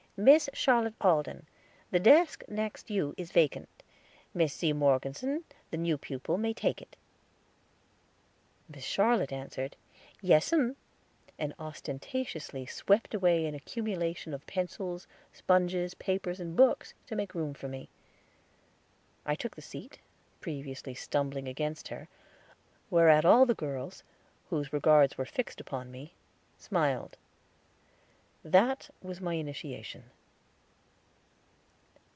"Miss 0.23 0.51
Charlotte 0.53 0.93
Alden, 1.01 1.47
the 1.89 1.99
desk 1.99 2.43
next 2.47 2.91
you 2.91 3.15
is 3.17 3.31
vacant; 3.31 3.67
Miss 4.35 4.53
C. 4.53 4.71
Morgeson, 4.71 5.43
the 5.71 5.77
new 5.77 5.97
pupil, 5.97 6.37
may 6.37 6.53
take 6.53 6.79
it." 6.79 6.95
Miss 8.69 8.83
Charlotte 8.83 9.31
answered, 9.31 9.75
"Yes 10.21 10.51
mim," 10.51 10.75
and 11.39 11.55
ostentatiously 11.57 12.67
swept 12.67 13.15
away 13.15 13.47
an 13.47 13.55
accumulation 13.55 14.31
of 14.35 14.45
pencils, 14.45 15.07
sponges, 15.33 15.95
papers, 15.95 16.39
and 16.39 16.55
books, 16.55 16.93
to 17.07 17.15
make 17.15 17.33
room 17.33 17.55
for 17.55 17.67
me. 17.67 17.89
I 19.25 19.33
took 19.33 19.55
the 19.55 19.61
seat, 19.63 19.97
previously 20.39 20.93
stumbling 20.93 21.47
against 21.47 21.87
her, 21.87 22.09
whereat 22.91 23.25
all 23.25 23.47
the 23.47 23.55
girls, 23.55 24.03
whose 24.51 24.71
regards 24.71 25.17
were 25.17 25.25
fixed 25.25 25.59
upon 25.59 25.89
me, 25.89 26.13
smiled. 26.59 27.17
That 28.43 28.89
was 29.03 29.21
my 29.21 29.35
initiation. 29.35 30.05